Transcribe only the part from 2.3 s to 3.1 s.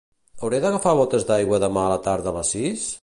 a les sis?